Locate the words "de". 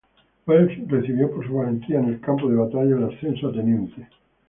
2.49-2.55